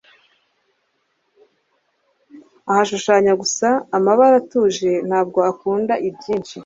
Ashushanya 2.73 3.33
gusa 3.41 3.67
amabara 3.97 4.35
atuje; 4.41 4.91
ntabwo 5.07 5.39
akunda 5.51 5.93
ibyinshi. 6.07 6.55